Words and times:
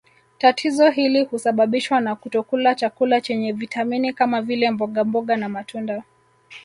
Tatizo 0.37 0.89
hili 0.89 1.23
husababishwa 1.25 1.99
na 2.01 2.15
kutokula 2.15 2.75
chakula 2.75 3.21
chenye 3.21 3.51
vitamini 3.53 4.13
kama 4.13 4.41
vile 4.41 4.71
mbogamboga 4.71 5.37
na 5.37 5.49
matunda 5.49 6.03